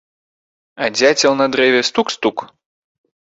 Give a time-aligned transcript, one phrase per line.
[0.85, 2.37] А дзяцел на дрэве стук-стук.